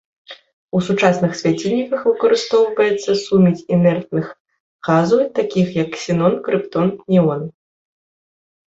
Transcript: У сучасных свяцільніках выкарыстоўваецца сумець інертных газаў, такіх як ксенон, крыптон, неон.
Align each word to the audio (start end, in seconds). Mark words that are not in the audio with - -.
У 0.77 0.79
сучасных 0.85 1.31
свяцільніках 1.41 2.01
выкарыстоўваецца 2.09 3.11
сумець 3.25 3.67
інертных 3.77 4.25
газаў, 4.89 5.19
такіх 5.41 5.67
як 5.83 5.89
ксенон, 5.99 6.33
крыптон, 6.51 6.87
неон. 7.15 7.41